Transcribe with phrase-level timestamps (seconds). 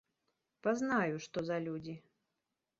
[0.67, 1.95] Пазнаю, што за людзі.